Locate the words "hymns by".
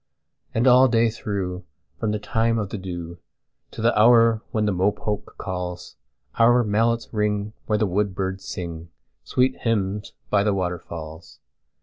9.57-10.43